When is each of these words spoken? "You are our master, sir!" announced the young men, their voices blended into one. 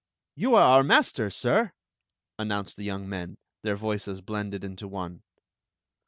"You 0.35 0.55
are 0.55 0.63
our 0.63 0.83
master, 0.83 1.29
sir!" 1.29 1.73
announced 2.39 2.75
the 2.75 2.83
young 2.83 3.07
men, 3.07 3.37
their 3.61 3.75
voices 3.75 4.19
blended 4.21 4.63
into 4.63 4.87
one. 4.87 5.21